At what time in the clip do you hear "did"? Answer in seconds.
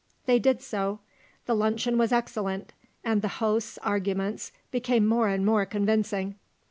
0.39-0.63